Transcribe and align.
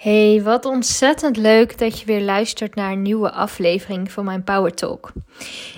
Hey, 0.00 0.42
wat 0.42 0.64
ontzettend 0.64 1.36
leuk 1.36 1.78
dat 1.78 2.00
je 2.00 2.06
weer 2.06 2.20
luistert 2.20 2.74
naar 2.74 2.92
een 2.92 3.02
nieuwe 3.02 3.30
aflevering 3.30 4.12
van 4.12 4.24
mijn 4.24 4.44
Power 4.44 4.74
Talk. 4.74 5.12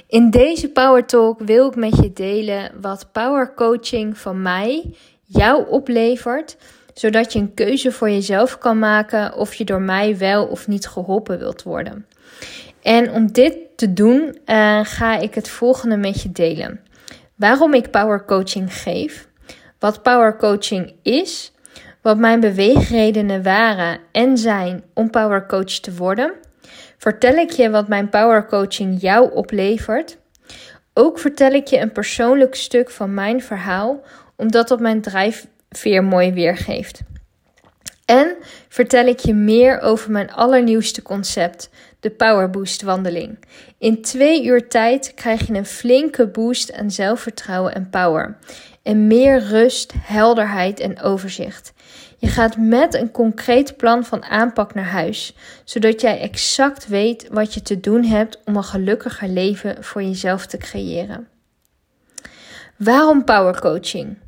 In 0.06 0.30
deze 0.30 0.68
Power 0.68 1.06
Talk 1.06 1.38
wil 1.40 1.68
ik 1.68 1.76
met 1.76 1.96
je 1.96 2.12
delen 2.12 2.70
wat 2.80 3.08
power 3.12 3.54
coaching 3.54 4.18
van 4.18 4.42
mij 4.42 4.94
jou 5.24 5.68
oplevert, 5.68 6.56
zodat 6.94 7.32
je 7.32 7.38
een 7.38 7.54
keuze 7.54 7.92
voor 7.92 8.10
jezelf 8.10 8.58
kan 8.58 8.78
maken 8.78 9.36
of 9.36 9.54
je 9.54 9.64
door 9.64 9.82
mij 9.82 10.18
wel 10.18 10.46
of 10.46 10.68
niet 10.68 10.86
geholpen 10.86 11.38
wilt 11.38 11.62
worden. 11.62 12.06
En 12.82 13.10
om 13.10 13.32
dit 13.32 13.56
te 13.76 13.92
doen, 13.92 14.38
uh, 14.46 14.80
ga 14.82 15.18
ik 15.18 15.34
het 15.34 15.48
volgende 15.48 15.96
met 15.96 16.22
je 16.22 16.32
delen. 16.32 16.80
Waarom 17.34 17.74
ik 17.74 17.90
power 17.90 18.24
coaching 18.24 18.74
geef, 18.74 19.28
wat 19.78 20.02
power 20.02 20.36
coaching 20.36 20.92
is 21.02 21.52
wat 22.02 22.18
mijn 22.18 22.40
beweegredenen 22.40 23.42
waren 23.42 23.98
en 24.12 24.38
zijn 24.38 24.82
om 24.94 25.10
power 25.10 25.46
coach 25.46 25.64
te 25.64 25.94
worden. 25.94 26.32
Vertel 26.98 27.34
ik 27.34 27.50
je 27.50 27.70
wat 27.70 27.88
mijn 27.88 28.08
power 28.08 28.46
coaching 28.46 29.00
jou 29.00 29.32
oplevert. 29.32 30.18
Ook 30.94 31.18
vertel 31.18 31.50
ik 31.50 31.66
je 31.66 31.78
een 31.78 31.92
persoonlijk 31.92 32.54
stuk 32.54 32.90
van 32.90 33.14
mijn 33.14 33.42
verhaal, 33.42 34.00
omdat 34.36 34.68
dat 34.68 34.80
mijn 34.80 35.00
drijfveer 35.00 36.04
mooi 36.04 36.32
weergeeft. 36.32 37.02
En 38.04 38.36
vertel 38.68 39.06
ik 39.06 39.18
je 39.18 39.34
meer 39.34 39.80
over 39.80 40.10
mijn 40.10 40.32
allernieuwste 40.32 41.02
concept, 41.02 41.70
de 42.00 42.10
Power 42.10 42.50
Boost 42.50 42.82
wandeling. 42.82 43.38
In 43.78 44.02
twee 44.02 44.44
uur 44.44 44.68
tijd 44.68 45.14
krijg 45.14 45.46
je 45.46 45.54
een 45.54 45.66
flinke 45.66 46.26
boost 46.26 46.72
aan 46.72 46.90
zelfvertrouwen 46.90 47.74
en 47.74 47.90
power. 47.90 48.38
En 48.82 49.06
meer 49.06 49.38
rust, 49.38 49.92
helderheid 49.96 50.80
en 50.80 51.00
overzicht. 51.02 51.72
Je 52.22 52.28
gaat 52.28 52.56
met 52.56 52.94
een 52.94 53.10
concreet 53.10 53.76
plan 53.76 54.04
van 54.04 54.24
aanpak 54.24 54.74
naar 54.74 54.84
huis, 54.84 55.36
zodat 55.64 56.00
jij 56.00 56.20
exact 56.20 56.86
weet 56.86 57.28
wat 57.30 57.54
je 57.54 57.62
te 57.62 57.80
doen 57.80 58.04
hebt 58.04 58.38
om 58.44 58.56
een 58.56 58.64
gelukkiger 58.64 59.28
leven 59.28 59.84
voor 59.84 60.02
jezelf 60.02 60.46
te 60.46 60.56
creëren. 60.56 61.28
Waarom 62.76 63.24
power 63.24 63.60
coaching? 63.60 64.18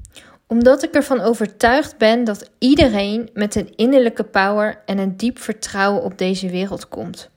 Omdat 0.46 0.82
ik 0.82 0.94
ervan 0.94 1.20
overtuigd 1.20 1.98
ben 1.98 2.24
dat 2.24 2.50
iedereen 2.58 3.30
met 3.32 3.54
een 3.54 3.76
innerlijke 3.76 4.24
power 4.24 4.82
en 4.86 4.98
een 4.98 5.16
diep 5.16 5.38
vertrouwen 5.38 6.02
op 6.02 6.18
deze 6.18 6.50
wereld 6.50 6.88
komt. 6.88 7.30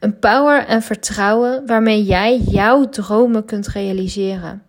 Een 0.00 0.18
power 0.18 0.66
en 0.66 0.82
vertrouwen 0.82 1.66
waarmee 1.66 2.04
jij 2.04 2.36
jouw 2.36 2.88
dromen 2.88 3.44
kunt 3.44 3.68
realiseren. 3.68 4.62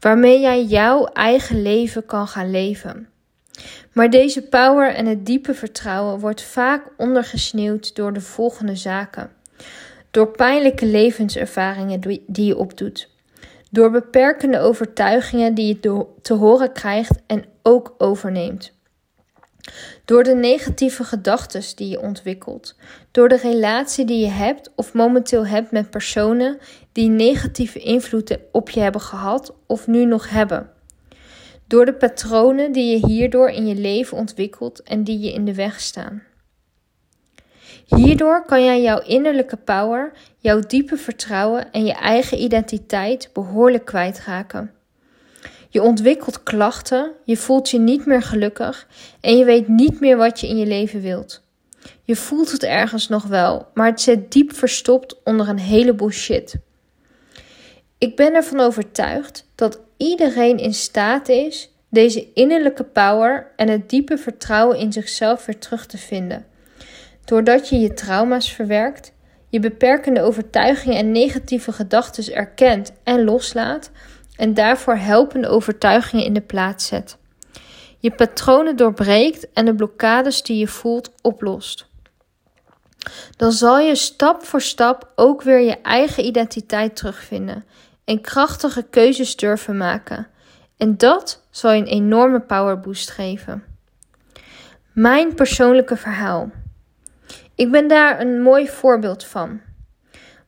Waarmee 0.00 0.40
jij 0.40 0.64
jouw 0.64 1.04
eigen 1.04 1.62
leven 1.62 2.06
kan 2.06 2.28
gaan 2.28 2.50
leven. 2.50 3.11
Maar 3.92 4.10
deze 4.10 4.42
power 4.42 4.94
en 4.94 5.06
het 5.06 5.26
diepe 5.26 5.54
vertrouwen 5.54 6.18
wordt 6.18 6.42
vaak 6.42 6.82
ondergesneeuwd 6.96 7.94
door 7.96 8.12
de 8.12 8.20
volgende 8.20 8.76
zaken. 8.76 9.30
Door 10.10 10.28
pijnlijke 10.28 10.86
levenservaringen 10.86 12.00
die 12.26 12.46
je 12.46 12.56
opdoet. 12.56 13.10
Door 13.70 13.90
beperkende 13.90 14.58
overtuigingen 14.58 15.54
die 15.54 15.66
je 15.66 16.06
te 16.22 16.34
horen 16.34 16.72
krijgt 16.72 17.18
en 17.26 17.44
ook 17.62 17.94
overneemt. 17.98 18.72
Door 20.04 20.22
de 20.22 20.34
negatieve 20.34 21.04
gedachten 21.04 21.76
die 21.76 21.88
je 21.88 22.00
ontwikkelt. 22.00 22.76
Door 23.10 23.28
de 23.28 23.36
relatie 23.36 24.04
die 24.04 24.18
je 24.18 24.30
hebt 24.30 24.72
of 24.76 24.94
momenteel 24.94 25.46
hebt 25.46 25.70
met 25.70 25.90
personen 25.90 26.58
die 26.92 27.08
negatieve 27.08 27.78
invloeden 27.78 28.40
op 28.52 28.70
je 28.70 28.80
hebben 28.80 29.00
gehad 29.00 29.54
of 29.66 29.86
nu 29.86 30.04
nog 30.04 30.30
hebben. 30.30 30.71
Door 31.66 31.84
de 31.84 31.94
patronen 31.94 32.72
die 32.72 32.90
je 32.90 33.06
hierdoor 33.06 33.50
in 33.50 33.66
je 33.66 33.74
leven 33.74 34.16
ontwikkelt 34.16 34.82
en 34.82 35.04
die 35.04 35.18
je 35.18 35.32
in 35.32 35.44
de 35.44 35.54
weg 35.54 35.80
staan. 35.80 36.22
Hierdoor 37.86 38.44
kan 38.44 38.64
jij 38.64 38.82
jouw 38.82 39.00
innerlijke 39.00 39.56
power, 39.56 40.12
jouw 40.38 40.60
diepe 40.60 40.96
vertrouwen 40.96 41.72
en 41.72 41.84
je 41.84 41.92
eigen 41.92 42.42
identiteit 42.42 43.30
behoorlijk 43.32 43.84
kwijtraken. 43.84 44.72
Je 45.68 45.82
ontwikkelt 45.82 46.42
klachten, 46.42 47.12
je 47.24 47.36
voelt 47.36 47.70
je 47.70 47.78
niet 47.78 48.06
meer 48.06 48.22
gelukkig 48.22 48.86
en 49.20 49.36
je 49.36 49.44
weet 49.44 49.68
niet 49.68 50.00
meer 50.00 50.16
wat 50.16 50.40
je 50.40 50.48
in 50.48 50.56
je 50.56 50.66
leven 50.66 51.00
wilt. 51.00 51.42
Je 52.02 52.16
voelt 52.16 52.52
het 52.52 52.62
ergens 52.62 53.08
nog 53.08 53.24
wel, 53.24 53.66
maar 53.74 53.86
het 53.86 54.00
zit 54.00 54.32
diep 54.32 54.54
verstopt 54.54 55.22
onder 55.24 55.48
een 55.48 55.58
heleboel 55.58 56.10
shit. 56.10 56.54
Ik 57.98 58.16
ben 58.16 58.34
ervan 58.34 58.60
overtuigd 58.60 59.48
dat 59.54 59.80
iedereen 60.02 60.58
in 60.58 60.74
staat 60.74 61.28
is 61.28 61.70
deze 61.90 62.32
innerlijke 62.34 62.84
power 62.84 63.52
en 63.56 63.68
het 63.68 63.90
diepe 63.90 64.18
vertrouwen 64.18 64.78
in 64.78 64.92
zichzelf 64.92 65.46
weer 65.46 65.58
terug 65.58 65.86
te 65.86 65.98
vinden. 65.98 66.46
Doordat 67.24 67.68
je 67.68 67.78
je 67.78 67.94
trauma's 67.94 68.52
verwerkt, 68.52 69.12
je 69.48 69.60
beperkende 69.60 70.22
overtuigingen 70.22 70.96
en 70.96 71.12
negatieve 71.12 71.72
gedachten 71.72 72.34
erkent 72.34 72.92
en 73.04 73.24
loslaat 73.24 73.90
en 74.36 74.54
daarvoor 74.54 74.96
helpende 74.96 75.48
overtuigingen 75.48 76.24
in 76.24 76.34
de 76.34 76.40
plaats 76.40 76.86
zet. 76.86 77.16
Je 77.98 78.10
patronen 78.10 78.76
doorbreekt 78.76 79.52
en 79.52 79.64
de 79.64 79.74
blokkades 79.74 80.42
die 80.42 80.58
je 80.58 80.68
voelt 80.68 81.12
oplost. 81.20 81.86
Dan 83.36 83.52
zal 83.52 83.78
je 83.78 83.94
stap 83.94 84.44
voor 84.44 84.60
stap 84.60 85.12
ook 85.16 85.42
weer 85.42 85.60
je 85.60 85.80
eigen 85.80 86.24
identiteit 86.24 86.96
terugvinden 86.96 87.64
en 88.04 88.20
krachtige 88.20 88.82
keuzes 88.90 89.36
durven 89.36 89.76
maken. 89.76 90.26
En 90.76 90.96
dat 90.96 91.42
zal 91.50 91.72
je 91.72 91.80
een 91.80 91.86
enorme 91.86 92.40
power 92.40 92.80
boost 92.80 93.10
geven. 93.10 93.64
Mijn 94.92 95.34
persoonlijke 95.34 95.96
verhaal. 95.96 96.50
Ik 97.54 97.70
ben 97.70 97.88
daar 97.88 98.20
een 98.20 98.42
mooi 98.42 98.68
voorbeeld 98.68 99.24
van. 99.24 99.60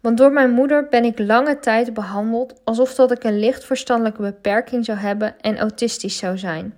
Want 0.01 0.19
door 0.19 0.33
mijn 0.33 0.51
moeder 0.51 0.89
ben 0.89 1.05
ik 1.05 1.19
lange 1.19 1.59
tijd 1.59 1.95
behandeld 1.95 2.61
alsof 2.65 2.95
dat 2.95 3.11
ik 3.11 3.25
een 3.25 3.39
licht 3.39 3.65
verstandelijke 3.65 4.23
beperking 4.23 4.85
zou 4.85 4.99
hebben 4.99 5.41
en 5.41 5.59
autistisch 5.59 6.17
zou 6.17 6.39
zijn. 6.39 6.75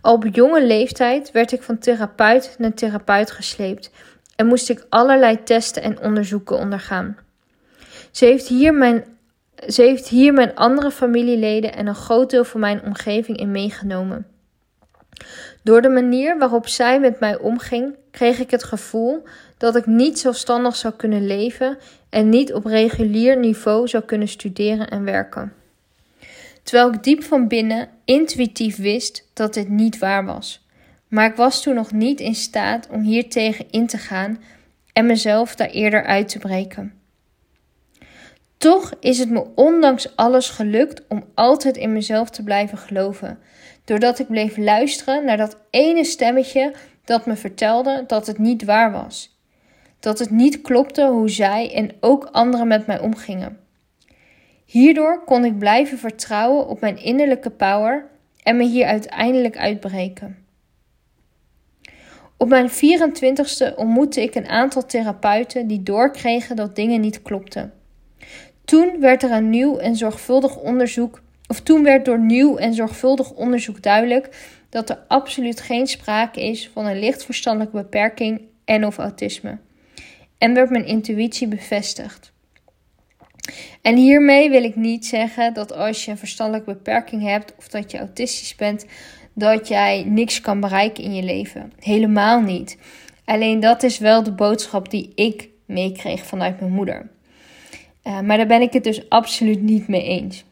Al 0.00 0.14
op 0.14 0.26
jonge 0.32 0.66
leeftijd 0.66 1.30
werd 1.30 1.52
ik 1.52 1.62
van 1.62 1.78
therapeut 1.78 2.54
naar 2.58 2.74
therapeut 2.74 3.30
gesleept 3.30 3.90
en 4.36 4.46
moest 4.46 4.70
ik 4.70 4.86
allerlei 4.88 5.42
testen 5.42 5.82
en 5.82 6.00
onderzoeken 6.00 6.56
ondergaan. 6.56 7.16
Ze 8.10 8.24
heeft 8.24 8.48
hier 8.48 8.74
mijn 8.74 9.04
ze 9.68 9.82
heeft 9.82 10.08
hier 10.08 10.32
mijn 10.32 10.54
andere 10.54 10.90
familieleden 10.90 11.74
en 11.74 11.86
een 11.86 11.94
groot 11.94 12.30
deel 12.30 12.44
van 12.44 12.60
mijn 12.60 12.82
omgeving 12.82 13.38
in 13.38 13.50
meegenomen. 13.50 14.26
Door 15.62 15.82
de 15.82 15.88
manier 15.88 16.38
waarop 16.38 16.68
zij 16.68 17.00
met 17.00 17.20
mij 17.20 17.38
omging, 17.38 17.94
kreeg 18.10 18.38
ik 18.38 18.50
het 18.50 18.64
gevoel 18.64 19.22
dat 19.58 19.76
ik 19.76 19.86
niet 19.86 20.18
zelfstandig 20.18 20.76
zou 20.76 20.94
kunnen 20.94 21.26
leven 21.26 21.78
en 22.08 22.28
niet 22.28 22.52
op 22.52 22.64
regulier 22.64 23.38
niveau 23.38 23.88
zou 23.88 24.04
kunnen 24.04 24.28
studeren 24.28 24.88
en 24.88 25.04
werken. 25.04 25.52
Terwijl 26.62 26.92
ik 26.92 27.02
diep 27.02 27.22
van 27.22 27.48
binnen 27.48 27.88
intuïtief 28.04 28.76
wist 28.76 29.28
dat 29.32 29.54
dit 29.54 29.68
niet 29.68 29.98
waar 29.98 30.24
was. 30.24 30.66
Maar 31.08 31.26
ik 31.26 31.36
was 31.36 31.62
toen 31.62 31.74
nog 31.74 31.92
niet 31.92 32.20
in 32.20 32.34
staat 32.34 32.88
om 32.90 33.00
hier 33.00 33.28
tegen 33.28 33.66
in 33.70 33.86
te 33.86 33.98
gaan 33.98 34.42
en 34.92 35.06
mezelf 35.06 35.54
daar 35.54 35.68
eerder 35.68 36.04
uit 36.04 36.28
te 36.28 36.38
breken. 36.38 36.99
Toch 38.60 38.92
is 39.00 39.18
het 39.18 39.30
me 39.30 39.46
ondanks 39.54 40.16
alles 40.16 40.48
gelukt 40.48 41.02
om 41.08 41.24
altijd 41.34 41.76
in 41.76 41.92
mezelf 41.92 42.30
te 42.30 42.42
blijven 42.42 42.78
geloven. 42.78 43.38
Doordat 43.84 44.18
ik 44.18 44.26
bleef 44.26 44.56
luisteren 44.56 45.24
naar 45.24 45.36
dat 45.36 45.56
ene 45.70 46.04
stemmetje 46.04 46.72
dat 47.04 47.26
me 47.26 47.36
vertelde 47.36 48.04
dat 48.06 48.26
het 48.26 48.38
niet 48.38 48.64
waar 48.64 48.92
was. 48.92 49.38
Dat 50.00 50.18
het 50.18 50.30
niet 50.30 50.60
klopte 50.60 51.06
hoe 51.06 51.28
zij 51.28 51.74
en 51.74 51.90
ook 52.00 52.24
anderen 52.24 52.66
met 52.66 52.86
mij 52.86 53.00
omgingen. 53.00 53.58
Hierdoor 54.64 55.24
kon 55.24 55.44
ik 55.44 55.58
blijven 55.58 55.98
vertrouwen 55.98 56.68
op 56.68 56.80
mijn 56.80 57.02
innerlijke 57.02 57.50
power 57.50 58.06
en 58.42 58.56
me 58.56 58.64
hier 58.64 58.86
uiteindelijk 58.86 59.56
uitbreken. 59.56 60.46
Op 62.36 62.48
mijn 62.48 62.70
24ste 62.70 63.74
ontmoette 63.76 64.22
ik 64.22 64.34
een 64.34 64.48
aantal 64.48 64.86
therapeuten 64.86 65.66
die 65.66 65.82
doorkregen 65.82 66.56
dat 66.56 66.76
dingen 66.76 67.00
niet 67.00 67.22
klopten. 67.22 67.79
Toen 68.70 69.00
werd 69.00 69.22
er 69.22 69.30
een 69.30 69.50
nieuw 69.50 69.76
en 69.76 69.96
zorgvuldig 69.96 70.56
onderzoek, 70.56 71.22
of 71.46 71.60
toen 71.60 71.82
werd 71.82 72.04
door 72.04 72.18
nieuw 72.18 72.56
en 72.56 72.74
zorgvuldig 72.74 73.32
onderzoek 73.32 73.82
duidelijk 73.82 74.36
dat 74.68 74.90
er 74.90 74.98
absoluut 75.08 75.60
geen 75.60 75.86
sprake 75.86 76.42
is 76.42 76.70
van 76.72 76.86
een 76.86 76.98
lichtverstandelijke 76.98 77.76
beperking 77.76 78.40
en 78.64 78.86
of 78.86 78.98
autisme. 78.98 79.58
En 80.38 80.54
werd 80.54 80.70
mijn 80.70 80.86
intuïtie 80.86 81.48
bevestigd. 81.48 82.32
En 83.82 83.96
hiermee 83.96 84.50
wil 84.50 84.64
ik 84.64 84.76
niet 84.76 85.06
zeggen 85.06 85.54
dat 85.54 85.72
als 85.72 86.04
je 86.04 86.10
een 86.10 86.18
verstandelijke 86.18 86.72
beperking 86.72 87.22
hebt 87.22 87.54
of 87.58 87.68
dat 87.68 87.90
je 87.90 87.98
autistisch 87.98 88.54
bent, 88.54 88.86
dat 89.32 89.68
jij 89.68 90.04
niks 90.04 90.40
kan 90.40 90.60
bereiken 90.60 91.04
in 91.04 91.14
je 91.14 91.22
leven. 91.22 91.72
Helemaal 91.78 92.40
niet. 92.40 92.78
Alleen 93.24 93.60
dat 93.60 93.82
is 93.82 93.98
wel 93.98 94.22
de 94.22 94.32
boodschap 94.32 94.90
die 94.90 95.12
ik 95.14 95.48
meekreeg 95.66 96.26
vanuit 96.26 96.60
mijn 96.60 96.72
moeder. 96.72 97.10
Uh, 98.04 98.20
maar 98.20 98.36
daar 98.36 98.46
ben 98.46 98.60
ik 98.60 98.72
het 98.72 98.84
dus 98.84 99.08
absoluut 99.08 99.62
niet 99.62 99.88
mee 99.88 100.02
eens. 100.02 100.44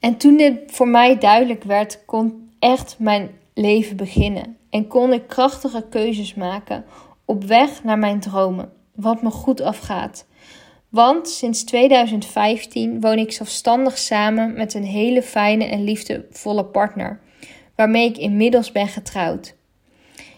En 0.00 0.16
toen 0.16 0.36
dit 0.36 0.54
voor 0.66 0.88
mij 0.88 1.18
duidelijk 1.18 1.64
werd, 1.64 2.04
kon 2.04 2.50
echt 2.58 2.96
mijn 2.98 3.30
leven 3.54 3.96
beginnen. 3.96 4.58
en 4.70 4.86
kon 4.86 5.12
ik 5.12 5.28
krachtige 5.28 5.86
keuzes 5.90 6.34
maken 6.34 6.84
op 7.24 7.44
weg 7.44 7.84
naar 7.84 7.98
mijn 7.98 8.20
dromen, 8.20 8.72
wat 8.94 9.22
me 9.22 9.30
goed 9.30 9.60
afgaat. 9.60 10.26
Want 10.88 11.28
sinds 11.28 11.64
2015 11.64 13.00
woon 13.00 13.18
ik 13.18 13.32
zelfstandig 13.32 13.98
samen 13.98 14.52
met 14.52 14.74
een 14.74 14.84
hele 14.84 15.22
fijne 15.22 15.64
en 15.64 15.84
liefdevolle 15.84 16.64
partner, 16.64 17.20
waarmee 17.74 18.08
ik 18.08 18.16
inmiddels 18.16 18.72
ben 18.72 18.88
getrouwd. 18.88 19.54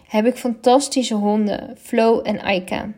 Heb 0.09 0.27
ik 0.27 0.37
fantastische 0.37 1.15
honden, 1.15 1.77
Flo 1.79 2.21
en 2.21 2.43
Aika. 2.43 2.91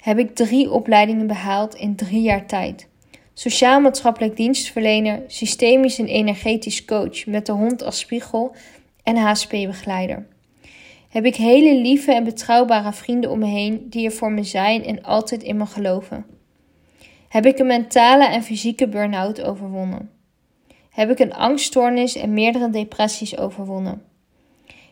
Heb 0.00 0.18
ik 0.18 0.34
drie 0.34 0.70
opleidingen 0.70 1.26
behaald 1.26 1.74
in 1.74 1.96
drie 1.96 2.22
jaar 2.22 2.46
tijd. 2.46 2.88
Sociaal-maatschappelijk 3.32 4.36
dienstverlener, 4.36 5.22
systemisch 5.26 5.98
en 5.98 6.06
energetisch 6.06 6.84
coach 6.84 7.26
met 7.26 7.46
de 7.46 7.52
hond 7.52 7.82
als 7.82 7.98
spiegel 7.98 8.54
en 9.02 9.16
HSP-begeleider. 9.16 10.26
Heb 11.08 11.24
ik 11.24 11.36
hele 11.36 11.74
lieve 11.74 12.14
en 12.14 12.24
betrouwbare 12.24 12.92
vrienden 12.92 13.30
om 13.30 13.38
me 13.38 13.46
heen 13.46 13.86
die 13.88 14.04
er 14.04 14.12
voor 14.12 14.32
me 14.32 14.44
zijn 14.44 14.84
en 14.84 15.02
altijd 15.02 15.42
in 15.42 15.56
me 15.56 15.66
geloven. 15.66 16.26
Heb 17.28 17.46
ik 17.46 17.58
een 17.58 17.66
mentale 17.66 18.26
en 18.26 18.42
fysieke 18.42 18.88
burn-out 18.88 19.42
overwonnen? 19.42 20.10
Heb 20.90 21.10
ik 21.10 21.18
een 21.18 21.34
angststoornis 21.34 22.16
en 22.16 22.32
meerdere 22.32 22.70
depressies 22.70 23.38
overwonnen? 23.38 24.02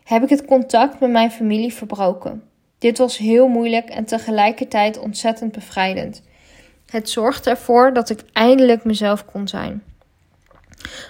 Heb 0.03 0.23
ik 0.23 0.29
het 0.29 0.45
contact 0.45 0.99
met 0.99 1.09
mijn 1.09 1.31
familie 1.31 1.73
verbroken? 1.73 2.48
Dit 2.79 2.97
was 2.97 3.17
heel 3.17 3.47
moeilijk 3.47 3.89
en 3.89 4.05
tegelijkertijd 4.05 4.99
ontzettend 4.99 5.51
bevrijdend. 5.51 6.21
Het 6.89 7.09
zorgde 7.09 7.49
ervoor 7.49 7.93
dat 7.93 8.09
ik 8.09 8.23
eindelijk 8.33 8.83
mezelf 8.83 9.25
kon 9.25 9.47
zijn. 9.47 9.83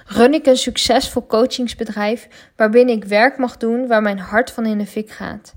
Run 0.06 0.33
ik 0.33 0.45
een 0.45 0.57
succesvol 0.57 1.25
coachingsbedrijf 1.25 2.27
waarbinnen 2.56 2.95
ik 2.95 3.04
werk 3.04 3.38
mag 3.38 3.57
doen 3.57 3.88
waar 3.88 4.01
mijn 4.01 4.19
hart 4.19 4.51
van 4.51 4.66
in 4.66 4.77
de 4.77 4.86
fik 4.86 5.10
gaat? 5.10 5.54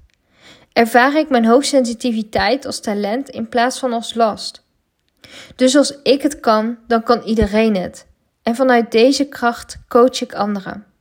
Ervaar 0.72 1.16
ik 1.16 1.28
mijn 1.28 1.46
hoogsensitiviteit 1.46 2.66
als 2.66 2.80
talent 2.80 3.28
in 3.28 3.48
plaats 3.48 3.78
van 3.78 3.92
als 3.92 4.14
last? 4.14 4.64
Dus 5.56 5.76
als 5.76 6.02
ik 6.02 6.22
het 6.22 6.40
kan, 6.40 6.78
dan 6.86 7.02
kan 7.02 7.22
iedereen 7.22 7.76
het. 7.76 8.06
En 8.42 8.54
vanuit 8.54 8.92
deze 8.92 9.28
kracht 9.28 9.78
coach 9.88 10.20
ik 10.20 10.34
anderen. 10.34 10.91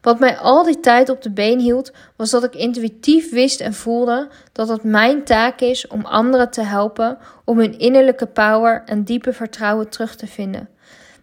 Wat 0.00 0.18
mij 0.18 0.36
al 0.36 0.64
die 0.64 0.80
tijd 0.80 1.08
op 1.08 1.22
de 1.22 1.30
been 1.30 1.58
hield, 1.58 1.92
was 2.16 2.30
dat 2.30 2.44
ik 2.44 2.54
intuïtief 2.54 3.30
wist 3.30 3.60
en 3.60 3.74
voelde 3.74 4.28
dat 4.52 4.68
het 4.68 4.82
mijn 4.82 5.24
taak 5.24 5.60
is 5.60 5.86
om 5.86 6.04
anderen 6.04 6.50
te 6.50 6.62
helpen 6.62 7.18
om 7.44 7.58
hun 7.58 7.78
innerlijke 7.78 8.26
power 8.26 8.82
en 8.86 9.04
diepe 9.04 9.32
vertrouwen 9.32 9.88
terug 9.88 10.16
te 10.16 10.26
vinden, 10.26 10.68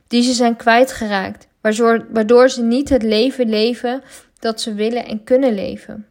die 0.08 0.22
ze 0.22 0.34
zijn 0.34 0.56
kwijtgeraakt, 0.56 1.48
waardoor 2.12 2.50
ze 2.50 2.64
niet 2.64 2.90
het 2.90 3.04
leven 3.04 3.50
leven 3.50 4.02
dat 4.40 4.62
ze 4.62 4.74
willen 4.74 5.06
en 5.06 5.24
kunnen 5.24 5.54
leven. 5.54 6.06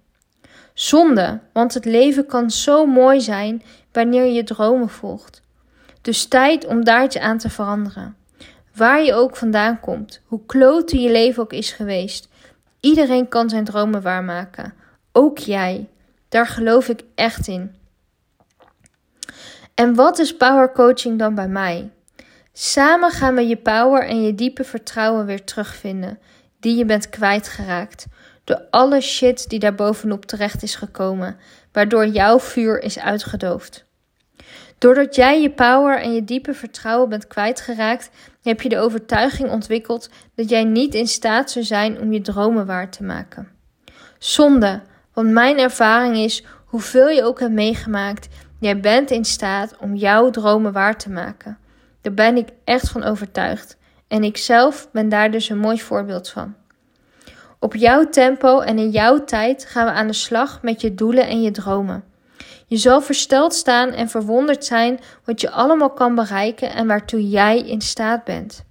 Zonde, 0.74 1.38
want 1.52 1.74
het 1.74 1.84
leven 1.84 2.26
kan 2.26 2.50
zo 2.50 2.86
mooi 2.86 3.20
zijn 3.20 3.62
wanneer 3.92 4.26
je 4.26 4.44
dromen 4.44 4.88
volgt. 4.88 5.42
Dus 6.02 6.24
tijd 6.24 6.66
om 6.66 6.84
daar 6.84 7.04
iets 7.04 7.18
aan 7.18 7.38
te 7.38 7.50
veranderen. 7.50 8.16
Waar 8.74 9.02
je 9.02 9.14
ook 9.14 9.36
vandaan 9.36 9.80
komt, 9.80 10.20
hoe 10.26 10.40
klote 10.46 11.00
je 11.00 11.10
leven 11.10 11.42
ook 11.42 11.52
is 11.52 11.70
geweest, 11.70 12.28
Iedereen 12.86 13.28
kan 13.28 13.48
zijn 13.48 13.64
dromen 13.64 14.02
waarmaken. 14.02 14.74
Ook 15.12 15.38
jij. 15.38 15.88
Daar 16.28 16.46
geloof 16.46 16.88
ik 16.88 17.02
echt 17.14 17.48
in. 17.48 17.74
En 19.74 19.94
wat 19.94 20.18
is 20.18 20.36
power 20.36 20.72
coaching 20.72 21.18
dan 21.18 21.34
bij 21.34 21.48
mij? 21.48 21.90
Samen 22.52 23.10
gaan 23.10 23.34
we 23.34 23.46
je 23.46 23.56
power 23.56 24.06
en 24.06 24.22
je 24.22 24.34
diepe 24.34 24.64
vertrouwen 24.64 25.26
weer 25.26 25.44
terugvinden, 25.44 26.18
die 26.60 26.76
je 26.76 26.84
bent 26.84 27.08
kwijtgeraakt 27.08 28.06
door 28.44 28.66
alle 28.70 29.00
shit 29.00 29.48
die 29.48 29.58
daar 29.58 29.74
bovenop 29.74 30.24
terecht 30.24 30.62
is 30.62 30.74
gekomen, 30.74 31.36
waardoor 31.72 32.06
jouw 32.06 32.40
vuur 32.40 32.82
is 32.82 32.98
uitgedoofd. 32.98 33.85
Doordat 34.78 35.14
jij 35.14 35.42
je 35.42 35.50
power 35.50 36.00
en 36.00 36.14
je 36.14 36.24
diepe 36.24 36.54
vertrouwen 36.54 37.08
bent 37.08 37.26
kwijtgeraakt, 37.26 38.10
heb 38.42 38.60
je 38.60 38.68
de 38.68 38.78
overtuiging 38.78 39.50
ontwikkeld 39.50 40.10
dat 40.34 40.48
jij 40.48 40.64
niet 40.64 40.94
in 40.94 41.06
staat 41.06 41.50
zou 41.50 41.64
zijn 41.64 42.00
om 42.00 42.12
je 42.12 42.20
dromen 42.20 42.66
waar 42.66 42.90
te 42.90 43.02
maken. 43.02 43.48
Zonde, 44.18 44.82
want 45.12 45.28
mijn 45.28 45.58
ervaring 45.58 46.16
is, 46.16 46.44
hoeveel 46.64 47.08
je 47.08 47.24
ook 47.24 47.40
hebt 47.40 47.52
meegemaakt, 47.52 48.28
jij 48.60 48.80
bent 48.80 49.10
in 49.10 49.24
staat 49.24 49.76
om 49.76 49.94
jouw 49.94 50.30
dromen 50.30 50.72
waar 50.72 50.98
te 50.98 51.10
maken. 51.10 51.58
Daar 52.00 52.14
ben 52.14 52.36
ik 52.36 52.48
echt 52.64 52.88
van 52.88 53.02
overtuigd. 53.04 53.76
En 54.08 54.24
ik 54.24 54.36
zelf 54.36 54.88
ben 54.92 55.08
daar 55.08 55.30
dus 55.30 55.48
een 55.48 55.58
mooi 55.58 55.80
voorbeeld 55.80 56.28
van. 56.28 56.54
Op 57.58 57.74
jouw 57.74 58.08
tempo 58.08 58.60
en 58.60 58.78
in 58.78 58.90
jouw 58.90 59.24
tijd 59.24 59.64
gaan 59.64 59.86
we 59.86 59.92
aan 59.92 60.06
de 60.06 60.12
slag 60.12 60.62
met 60.62 60.80
je 60.80 60.94
doelen 60.94 61.28
en 61.28 61.42
je 61.42 61.50
dromen. 61.50 62.04
Je 62.68 62.76
zal 62.76 63.00
versteld 63.00 63.54
staan 63.54 63.90
en 63.90 64.08
verwonderd 64.08 64.64
zijn 64.64 65.00
wat 65.24 65.40
je 65.40 65.50
allemaal 65.50 65.90
kan 65.90 66.14
bereiken 66.14 66.72
en 66.72 66.86
waartoe 66.86 67.28
jij 67.28 67.58
in 67.58 67.80
staat 67.80 68.24
bent. 68.24 68.64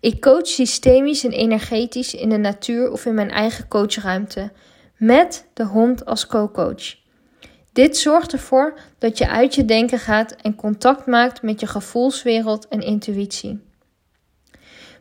Ik 0.00 0.20
coach 0.20 0.46
systemisch 0.46 1.24
en 1.24 1.32
energetisch 1.32 2.14
in 2.14 2.28
de 2.28 2.36
natuur 2.36 2.92
of 2.92 3.06
in 3.06 3.14
mijn 3.14 3.30
eigen 3.30 3.68
coachruimte, 3.68 4.50
met 4.96 5.48
de 5.54 5.64
hond 5.64 6.04
als 6.04 6.26
co-coach. 6.26 6.96
Dit 7.72 7.96
zorgt 7.96 8.32
ervoor 8.32 8.78
dat 8.98 9.18
je 9.18 9.28
uit 9.28 9.54
je 9.54 9.64
denken 9.64 9.98
gaat 9.98 10.32
en 10.32 10.54
contact 10.54 11.06
maakt 11.06 11.42
met 11.42 11.60
je 11.60 11.66
gevoelswereld 11.66 12.68
en 12.68 12.80
intuïtie. 12.80 13.66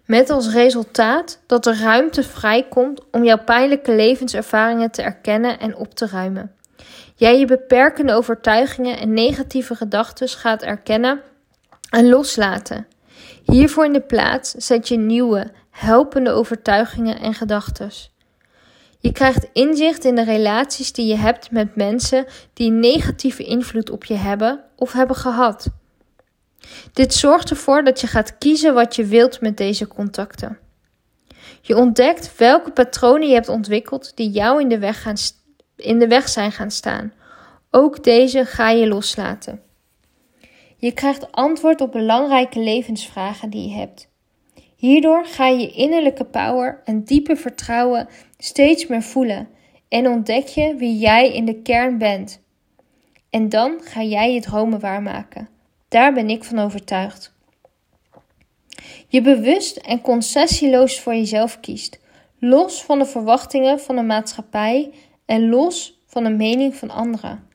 Met 0.06 0.30
als 0.30 0.52
resultaat 0.54 1.40
dat 1.48 1.66
er 1.66 1.80
ruimte 1.80 2.24
vrijkomt 2.24 3.02
om 3.12 3.24
jouw 3.24 3.44
pijnlijke 3.44 3.96
levenservaringen 3.96 4.92
te 4.92 5.02
erkennen 5.02 5.60
en 5.60 5.76
op 5.76 5.94
te 5.94 6.08
ruimen 6.08 6.57
jij 7.16 7.40
je 7.40 7.46
beperkende 7.46 8.14
overtuigingen 8.14 8.98
en 8.98 9.14
negatieve 9.14 9.76
gedachten 9.76 10.28
gaat 10.28 10.62
erkennen 10.62 11.22
en 11.90 12.10
loslaten. 12.10 12.88
Hiervoor 13.44 13.86
in 13.86 13.94
de 13.94 14.02
plaats 14.02 14.52
zet 14.52 14.88
je 14.88 14.98
nieuwe, 14.98 15.52
helpende 15.70 16.32
overtuigingen 16.32 17.20
en 17.20 17.34
gedachten. 17.34 17.92
Je 19.00 19.12
krijgt 19.12 19.48
inzicht 19.54 20.06
in 20.06 20.16
de 20.16 20.24
relaties 20.24 20.92
die 20.92 21.06
je 21.06 21.16
hebt 21.16 21.52
met 21.52 21.76
mensen 21.76 22.26
die 22.54 22.72
negatieve 22.72 23.44
invloed 23.44 23.90
op 23.90 24.06
je 24.06 24.14
hebben 24.14 24.64
of 24.76 24.92
hebben 24.92 25.16
gehad. 25.16 25.70
Dit 26.94 27.14
zorgt 27.14 27.50
ervoor 27.50 27.84
dat 27.84 28.02
je 28.02 28.08
gaat 28.08 28.38
kiezen 28.38 28.74
wat 28.74 28.96
je 28.96 29.06
wilt 29.06 29.42
met 29.42 29.58
deze 29.58 29.88
contacten. 29.88 30.58
Je 31.62 31.76
ontdekt 31.76 32.38
welke 32.38 32.72
patronen 32.72 33.28
je 33.28 33.34
hebt 33.34 33.50
ontwikkeld 33.50 34.12
die 34.16 34.30
jou 34.30 34.62
in 34.62 34.70
de 34.70 34.80
weg 34.80 35.02
gaan 35.02 35.18
in 35.78 36.00
de 36.00 36.08
weg 36.08 36.30
zijn 36.30 36.52
gaan 36.52 36.72
staan. 36.72 37.14
Ook 37.72 38.04
deze 38.04 38.46
ga 38.46 38.70
je 38.70 38.88
loslaten. 38.88 39.62
Je 40.78 40.92
krijgt 40.92 41.32
antwoord 41.32 41.82
op 41.82 41.92
belangrijke 41.92 42.60
levensvragen 42.60 43.50
die 43.50 43.70
je 43.70 43.76
hebt. 43.76 44.10
Hierdoor 44.76 45.26
ga 45.26 45.48
je 45.48 45.60
je 45.60 45.72
innerlijke 45.72 46.26
power 46.26 46.82
en 46.86 47.04
diepe 47.04 47.36
vertrouwen 47.36 48.08
steeds 48.38 48.88
meer 48.88 49.02
voelen 49.02 49.50
en 49.90 50.08
ontdek 50.08 50.48
je 50.48 50.76
wie 50.76 50.98
jij 50.98 51.34
in 51.34 51.46
de 51.46 51.62
kern 51.62 51.98
bent. 51.98 52.42
En 53.30 53.50
dan 53.50 53.80
ga 53.82 54.04
jij 54.04 54.34
je 54.34 54.42
dromen 54.42 54.80
waarmaken. 54.80 55.50
Daar 55.88 56.14
ben 56.14 56.30
ik 56.30 56.44
van 56.44 56.60
overtuigd. 56.60 57.36
Je 59.08 59.22
bewust 59.22 59.78
en 59.78 60.02
concessieloos 60.02 61.00
voor 61.00 61.16
jezelf 61.16 61.60
kiest, 61.60 62.00
los 62.40 62.84
van 62.84 63.00
de 63.00 63.06
verwachtingen 63.06 63.80
van 63.80 63.96
de 63.96 64.02
maatschappij 64.02 64.92
en 65.28 65.50
los 65.50 66.02
van 66.06 66.24
de 66.24 66.30
mening 66.30 66.76
van 66.76 66.90
anderen. 66.90 67.48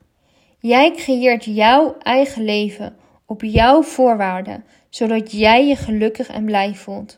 Jij 0.59 0.91
creëert 0.91 1.45
jouw 1.45 1.95
eigen 1.99 2.43
leven 2.43 2.95
op 3.25 3.41
jouw 3.41 3.81
voorwaarden, 3.81 4.65
zodat 4.89 5.31
jij 5.31 5.67
je 5.67 5.75
gelukkig 5.75 6.29
en 6.29 6.45
blij 6.45 6.75
voelt. 6.75 7.17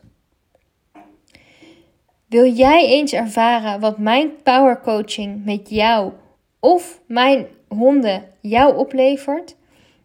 Wil 2.28 2.52
jij 2.52 2.86
eens 2.86 3.12
ervaren 3.12 3.80
wat 3.80 3.98
mijn 3.98 4.42
power 4.42 4.80
coaching 4.80 5.44
met 5.44 5.70
jou 5.70 6.12
of 6.60 7.00
mijn 7.06 7.46
honden 7.68 8.24
jou 8.40 8.76
oplevert? 8.76 9.56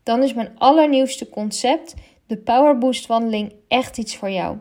Dan 0.03 0.23
is 0.23 0.33
mijn 0.33 0.51
allernieuwste 0.57 1.29
concept, 1.29 1.93
de 2.27 2.37
Power 2.37 2.77
Boost 2.77 3.07
wandeling, 3.07 3.53
echt 3.67 3.97
iets 3.97 4.15
voor 4.15 4.29
jou. 4.29 4.57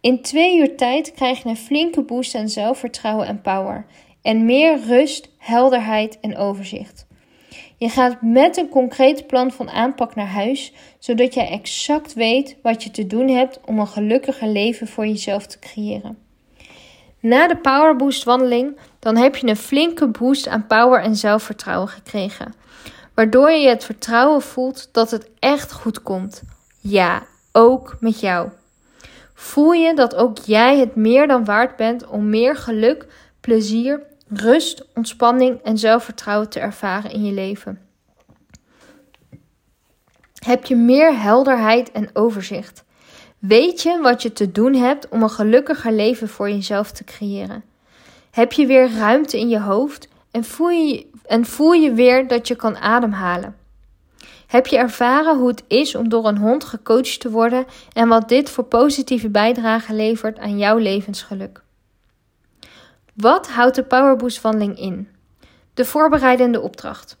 In 0.00 0.22
twee 0.22 0.58
uur 0.58 0.76
tijd 0.76 1.12
krijg 1.12 1.42
je 1.42 1.48
een 1.48 1.56
flinke 1.56 2.02
boost 2.02 2.34
aan 2.34 2.48
zelfvertrouwen 2.48 3.26
en 3.26 3.40
power 3.40 3.86
en 4.22 4.44
meer 4.44 4.80
rust, 4.86 5.28
helderheid 5.38 6.20
en 6.20 6.36
overzicht. 6.36 7.06
Je 7.76 7.88
gaat 7.88 8.22
met 8.22 8.56
een 8.56 8.68
concreet 8.68 9.26
plan 9.26 9.52
van 9.52 9.70
aanpak 9.70 10.14
naar 10.14 10.26
huis, 10.26 10.72
zodat 10.98 11.34
jij 11.34 11.48
exact 11.48 12.14
weet 12.14 12.56
wat 12.62 12.82
je 12.82 12.90
te 12.90 13.06
doen 13.06 13.28
hebt 13.28 13.60
om 13.64 13.78
een 13.78 13.86
gelukkiger 13.86 14.48
leven 14.48 14.88
voor 14.88 15.06
jezelf 15.06 15.46
te 15.46 15.58
creëren. 15.58 16.18
Na 17.20 17.48
de 17.48 17.56
Power 17.56 17.96
Boost 17.96 18.24
wandeling, 18.24 18.76
dan 18.98 19.16
heb 19.16 19.36
je 19.36 19.46
een 19.46 19.56
flinke 19.56 20.06
boost 20.06 20.48
aan 20.48 20.66
power 20.66 21.02
en 21.02 21.16
zelfvertrouwen 21.16 21.88
gekregen, 21.88 22.54
waardoor 23.14 23.50
je 23.50 23.68
het 23.68 23.84
vertrouwen 23.84 24.42
voelt 24.42 24.88
dat 24.92 25.10
het 25.10 25.30
echt 25.38 25.72
goed 25.72 26.02
komt. 26.02 26.42
Ja, 26.80 27.22
ook 27.52 27.96
met 28.00 28.20
jou. 28.20 28.48
Voel 29.34 29.72
je 29.72 29.94
dat 29.94 30.14
ook 30.14 30.38
jij 30.38 30.78
het 30.78 30.94
meer 30.94 31.26
dan 31.26 31.44
waard 31.44 31.76
bent 31.76 32.06
om 32.06 32.28
meer 32.28 32.56
geluk, 32.56 33.06
plezier 33.40 34.02
rust, 34.32 34.86
ontspanning 34.94 35.60
en 35.62 35.78
zelfvertrouwen 35.78 36.48
te 36.48 36.60
ervaren 36.60 37.10
in 37.10 37.24
je 37.24 37.32
leven. 37.32 37.80
Heb 40.34 40.64
je 40.64 40.76
meer 40.76 41.20
helderheid 41.20 41.92
en 41.92 42.10
overzicht? 42.12 42.84
Weet 43.38 43.82
je 43.82 43.98
wat 44.02 44.22
je 44.22 44.32
te 44.32 44.52
doen 44.52 44.74
hebt 44.74 45.08
om 45.08 45.22
een 45.22 45.30
gelukkiger 45.30 45.92
leven 45.92 46.28
voor 46.28 46.50
jezelf 46.50 46.92
te 46.92 47.04
creëren? 47.04 47.64
Heb 48.30 48.52
je 48.52 48.66
weer 48.66 48.90
ruimte 48.90 49.38
in 49.38 49.48
je 49.48 49.60
hoofd 49.60 50.08
en 50.30 50.44
voel 50.44 50.68
je, 50.68 51.06
en 51.26 51.44
voel 51.44 51.72
je 51.72 51.92
weer 51.92 52.28
dat 52.28 52.48
je 52.48 52.56
kan 52.56 52.76
ademhalen? 52.76 53.56
Heb 54.46 54.66
je 54.66 54.78
ervaren 54.78 55.38
hoe 55.38 55.48
het 55.48 55.64
is 55.66 55.94
om 55.94 56.08
door 56.08 56.26
een 56.26 56.38
hond 56.38 56.64
gecoacht 56.64 57.20
te 57.20 57.30
worden 57.30 57.64
en 57.92 58.08
wat 58.08 58.28
dit 58.28 58.50
voor 58.50 58.64
positieve 58.64 59.28
bijdrage 59.28 59.94
levert 59.94 60.38
aan 60.38 60.58
jouw 60.58 60.76
levensgeluk? 60.76 61.62
Wat 63.20 63.48
houdt 63.48 63.74
de 63.74 63.82
Powerboost 63.82 64.40
wandeling 64.40 64.78
in? 64.78 65.08
De 65.74 65.84
voorbereidende 65.84 66.60
opdracht. 66.60 67.16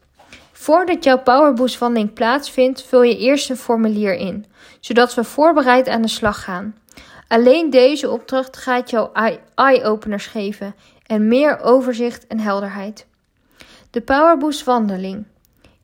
Voordat 0.52 1.04
jouw 1.04 1.18
Powerboost 1.18 1.78
wandeling 1.78 2.12
plaatsvindt, 2.12 2.82
vul 2.82 3.02
je 3.02 3.18
eerst 3.18 3.50
een 3.50 3.56
formulier 3.56 4.14
in, 4.14 4.46
zodat 4.80 5.14
we 5.14 5.24
voorbereid 5.24 5.88
aan 5.88 6.02
de 6.02 6.08
slag 6.08 6.44
gaan. 6.44 6.76
Alleen 7.28 7.70
deze 7.70 8.10
opdracht 8.10 8.56
gaat 8.56 8.90
jou 8.90 9.08
eye-openers 9.54 10.26
geven 10.26 10.74
en 11.06 11.28
meer 11.28 11.60
overzicht 11.60 12.26
en 12.26 12.38
helderheid. 12.38 13.06
De 13.90 14.00
Powerboost 14.00 14.64
wandeling. 14.64 15.26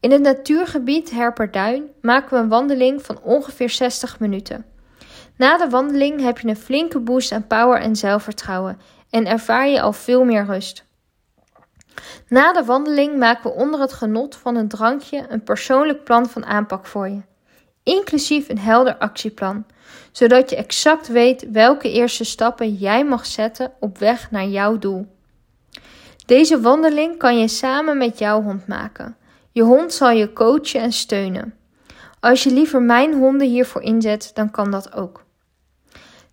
In 0.00 0.10
het 0.10 0.22
natuurgebied 0.22 1.10
Herperduin 1.10 1.90
maken 2.00 2.36
we 2.36 2.42
een 2.42 2.48
wandeling 2.48 3.02
van 3.02 3.20
ongeveer 3.22 3.70
60 3.70 4.20
minuten. 4.20 4.64
Na 5.36 5.56
de 5.56 5.68
wandeling 5.68 6.20
heb 6.20 6.38
je 6.38 6.48
een 6.48 6.56
flinke 6.56 7.00
boost 7.00 7.32
aan 7.32 7.46
power 7.46 7.80
en 7.80 7.96
zelfvertrouwen 7.96 8.78
en 9.16 9.26
ervaar 9.26 9.68
je 9.68 9.80
al 9.80 9.92
veel 9.92 10.24
meer 10.24 10.44
rust. 10.44 10.84
Na 12.28 12.52
de 12.52 12.64
wandeling 12.64 13.18
maken 13.18 13.50
we 13.50 13.56
onder 13.56 13.80
het 13.80 13.92
genot 13.92 14.36
van 14.36 14.56
een 14.56 14.68
drankje 14.68 15.26
een 15.28 15.42
persoonlijk 15.42 16.04
plan 16.04 16.28
van 16.28 16.44
aanpak 16.44 16.86
voor 16.86 17.08
je, 17.08 17.20
inclusief 17.82 18.48
een 18.48 18.58
helder 18.58 18.96
actieplan, 18.96 19.66
zodat 20.12 20.50
je 20.50 20.56
exact 20.56 21.08
weet 21.08 21.50
welke 21.50 21.92
eerste 21.92 22.24
stappen 22.24 22.74
jij 22.74 23.04
mag 23.04 23.26
zetten 23.26 23.72
op 23.80 23.98
weg 23.98 24.30
naar 24.30 24.46
jouw 24.46 24.78
doel. 24.78 25.06
Deze 26.26 26.60
wandeling 26.60 27.18
kan 27.18 27.38
je 27.38 27.48
samen 27.48 27.98
met 27.98 28.18
jouw 28.18 28.42
hond 28.42 28.66
maken. 28.66 29.16
Je 29.52 29.62
hond 29.62 29.92
zal 29.92 30.10
je 30.10 30.32
coachen 30.32 30.80
en 30.80 30.92
steunen. 30.92 31.54
Als 32.20 32.42
je 32.42 32.50
liever 32.50 32.82
mijn 32.82 33.14
honden 33.14 33.48
hiervoor 33.48 33.82
inzet, 33.82 34.30
dan 34.34 34.50
kan 34.50 34.70
dat 34.70 34.92
ook. 34.92 35.25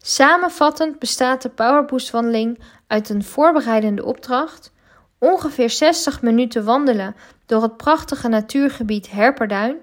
Samenvattend 0.05 0.99
bestaat 0.99 1.41
de 1.41 1.49
Powerboost 1.49 2.09
wandeling 2.09 2.59
uit 2.87 3.09
een 3.09 3.23
voorbereidende 3.23 4.05
opdracht, 4.05 4.71
ongeveer 5.17 5.69
60 5.69 6.21
minuten 6.21 6.63
wandelen 6.63 7.15
door 7.45 7.61
het 7.61 7.77
prachtige 7.77 8.27
natuurgebied 8.27 9.11
Herperduin, 9.11 9.77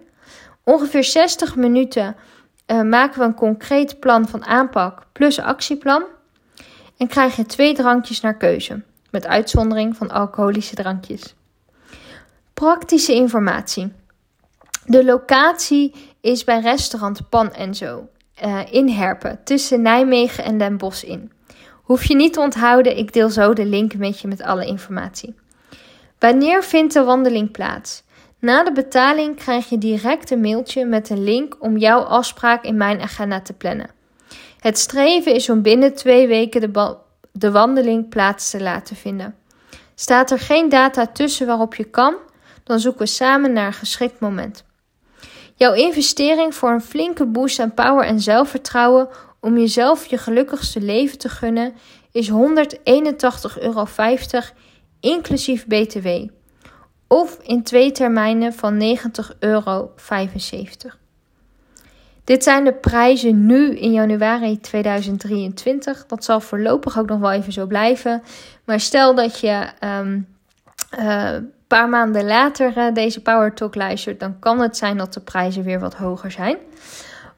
ongeveer 0.65 1.05
60 1.05 1.57
minuten 1.57 2.17
uh, 2.67 2.83
maken 2.83 3.19
we 3.19 3.25
een 3.25 3.35
concreet 3.35 4.01
plan 4.01 4.29
van 4.29 4.45
aanpak 4.45 5.07
plus 5.13 5.41
actieplan 5.41 6.05
en 6.97 7.07
krijg 7.07 7.37
je 7.37 7.47
twee 7.47 7.75
drankjes 7.75 8.21
naar 8.21 8.37
keuze, 8.37 8.83
met 9.11 9.27
uitzondering 9.27 9.97
van 9.97 10.11
alcoholische 10.11 10.75
drankjes. 10.75 11.35
Praktische 12.55 13.15
informatie. 13.15 13.93
De 14.85 15.05
locatie 15.05 15.95
is 16.21 16.45
bij 16.45 16.61
restaurant 16.61 17.29
Pan 17.29 17.53
en 17.53 17.75
Zo 17.75 18.09
uh, 18.45 18.61
in 18.71 18.89
Herpen, 18.89 19.41
tussen 19.45 19.83
Nijmegen 19.83 20.45
en 20.45 20.59
Den 20.59 20.77
Bosch 20.77 21.05
in. 21.05 21.33
Hoef 21.83 22.05
je 22.05 22.15
niet 22.15 22.33
te 22.33 22.41
onthouden, 22.41 22.97
ik 22.97 23.13
deel 23.13 23.31
zo 23.31 23.53
de 23.53 23.65
link 23.65 23.95
met 23.95 24.21
je 24.21 24.29
met 24.29 24.43
alle 24.43 24.67
informatie. 24.67 25.35
Wanneer 26.19 26.65
vindt 26.65 26.93
de 26.93 27.03
wandeling 27.03 27.51
plaats? 27.51 28.03
Na 28.39 28.65
de 28.65 28.73
betaling 28.73 29.37
krijg 29.37 29.69
je 29.69 29.79
direct 29.79 30.31
een 30.31 30.41
mailtje 30.41 30.85
met 30.85 31.11
een 31.11 31.25
link 31.25 31.57
om 31.59 31.77
jouw 31.77 32.01
afspraak 32.01 32.65
in 32.65 32.77
mijn 32.77 33.01
agenda 33.01 33.41
te 33.41 33.53
plannen. 33.53 33.91
Het 34.61 34.79
streven 34.79 35.35
is 35.35 35.51
om 35.51 35.63
binnen 35.63 35.95
twee 35.95 36.27
weken 36.27 36.61
de, 36.61 36.97
de 37.33 37.51
wandeling 37.51 38.09
plaats 38.09 38.51
te 38.51 38.63
laten 38.63 38.97
vinden. 38.97 39.35
Staat 39.95 40.31
er 40.31 40.39
geen 40.39 40.69
data 40.69 41.07
tussen 41.07 41.47
waarop 41.47 41.75
je 41.75 41.85
kan, 41.85 42.15
dan 42.65 42.81
zoeken 42.81 43.01
we 43.01 43.07
samen 43.07 43.53
naar 43.53 43.67
een 43.67 43.73
geschikt 43.73 44.21
moment. 44.21 44.65
Jouw 45.61 45.73
investering 45.73 46.55
voor 46.55 46.71
een 46.71 46.81
flinke 46.81 47.27
boost 47.27 47.59
aan 47.59 47.75
power 47.75 48.05
en 48.05 48.21
zelfvertrouwen 48.21 49.09
om 49.41 49.59
jezelf 49.59 50.07
je 50.07 50.19
gelukkigste 50.19 50.81
leven 50.81 51.19
te 51.19 51.29
gunnen 51.29 51.73
is 52.13 52.31
181,50 52.31 52.35
euro 53.61 53.87
inclusief 55.01 55.67
BTW. 55.67 56.09
Of 57.09 57.39
in 57.43 57.63
twee 57.63 57.93
termijnen 57.93 58.53
van 58.53 58.83
90,75 58.83 59.39
euro. 59.39 59.91
Dit 62.25 62.43
zijn 62.43 62.65
de 62.65 62.75
prijzen 62.75 63.47
nu 63.47 63.77
in 63.77 63.93
januari 63.93 64.61
2023. 64.61 66.07
Dat 66.07 66.25
zal 66.25 66.41
voorlopig 66.41 66.99
ook 66.99 67.09
nog 67.09 67.19
wel 67.19 67.33
even 67.33 67.53
zo 67.53 67.67
blijven. 67.67 68.23
Maar 68.65 68.81
stel 68.81 69.15
dat 69.15 69.41
je 69.41 69.67
um, 69.85 70.27
paar 71.71 71.89
maanden 71.89 72.27
later 72.27 72.77
uh, 72.77 72.95
deze 72.95 73.23
Power 73.23 73.55
Talk 73.55 73.75
luistert, 73.75 74.21
dan 74.21 74.39
kan 74.39 74.61
het 74.61 74.77
zijn 74.77 74.97
dat 74.97 75.15
de 75.15 75.21
prijzen 75.21 75.63
weer 75.63 75.81
wat 75.81 75.95
hoger 75.95 76.31
zijn. 76.31 76.57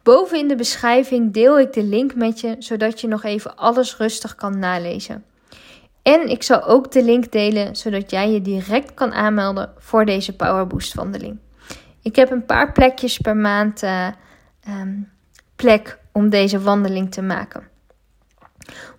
Boven 0.03 0.39
in 0.39 0.49
de 0.49 0.57
beschrijving 0.57 1.33
deel 1.33 1.61
ik 1.61 1.73
de 1.73 1.83
link 1.83 2.15
met 2.15 2.41
je, 2.41 2.57
zodat 2.59 3.01
je 3.01 3.09
nog 3.09 3.25
even 3.25 3.57
alles 3.57 3.97
rustig 3.97 4.35
kan 4.35 4.59
nalezen. 4.59 5.25
En 6.03 6.29
ik 6.29 6.43
zal 6.43 6.65
ook 6.65 6.93
de 6.93 7.05
link 7.05 7.33
delen, 7.33 7.77
zodat 7.77 8.11
jij 8.11 8.31
je 8.31 8.43
direct 8.43 8.95
kan 8.95 9.13
aanmelden 9.13 9.73
voor 9.79 10.05
deze 10.05 10.37
Power 10.37 10.67
Boost 10.67 10.95
wandeling. 10.95 11.39
Ik 12.03 12.17
heb 12.17 12.31
een 12.31 12.47
paar 12.47 12.73
plekjes 12.73 13.19
per 13.19 13.37
maand 13.37 13.83
uh, 13.83 14.07
um, 14.69 15.11
plek 15.57 15.99
om 16.13 16.29
deze 16.29 16.61
wandeling 16.61 17.13
te 17.13 17.23
maken. 17.23 17.69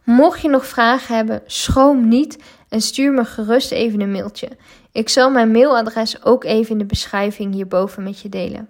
Mocht 0.03 0.41
je 0.41 0.49
nog 0.49 0.65
vragen 0.65 1.15
hebben, 1.15 1.41
schroom 1.45 2.07
niet 2.07 2.43
en 2.69 2.81
stuur 2.81 3.11
me 3.11 3.25
gerust 3.25 3.71
even 3.71 4.01
een 4.01 4.11
mailtje. 4.11 4.49
Ik 4.93 5.09
zal 5.09 5.31
mijn 5.31 5.51
mailadres 5.51 6.23
ook 6.23 6.43
even 6.43 6.71
in 6.71 6.77
de 6.77 6.85
beschrijving 6.85 7.53
hierboven 7.53 8.03
met 8.03 8.19
je 8.19 8.29
delen. 8.29 8.69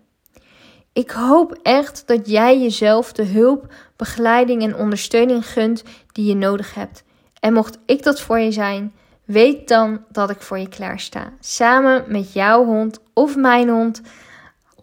Ik 0.94 1.12
hoop 1.12 1.60
echt 1.62 2.08
dat 2.08 2.30
jij 2.30 2.62
jezelf 2.62 3.12
de 3.12 3.26
hulp, 3.26 3.74
begeleiding 3.96 4.62
en 4.64 4.76
ondersteuning 4.76 5.48
gunt 5.48 5.84
die 6.12 6.26
je 6.26 6.36
nodig 6.36 6.74
hebt. 6.74 7.04
En 7.40 7.54
mocht 7.54 7.78
ik 7.86 8.04
dat 8.04 8.22
voor 8.22 8.40
je 8.40 8.52
zijn, 8.52 8.94
weet 9.26 9.68
dan 9.68 10.04
dat 10.12 10.30
ik 10.30 10.42
voor 10.42 10.58
je 10.60 10.70
klaar 10.70 11.00
sta. 11.00 11.34
Samen 11.40 12.04
met 12.08 12.34
jouw 12.34 12.66
hond 12.66 13.00
of 13.14 13.36
mijn 13.36 13.70
hond, 13.70 14.02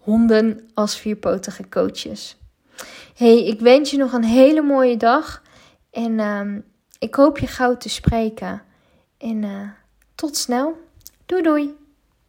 honden 0.00 0.70
als 0.74 0.98
vierpotige 0.98 1.68
coaches. 1.68 2.36
Hey, 3.14 3.46
ik 3.46 3.60
wens 3.60 3.90
je 3.90 3.96
nog 3.96 4.12
een 4.12 4.24
hele 4.24 4.62
mooie 4.62 4.96
dag 4.96 5.42
en 5.90 6.12
uh, 6.12 6.62
ik 6.98 7.14
hoop 7.14 7.38
je 7.38 7.46
gauw 7.46 7.76
te 7.76 7.88
spreken. 7.88 8.62
En 9.18 9.42
uh, 9.42 9.68
tot 10.14 10.36
snel. 10.36 10.88
Doei 11.30 11.42
doei! 11.42 11.79